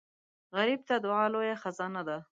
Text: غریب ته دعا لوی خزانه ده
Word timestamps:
غریب 0.55 0.81
ته 0.87 0.95
دعا 1.05 1.23
لوی 1.33 1.51
خزانه 1.61 2.01
ده 2.07 2.17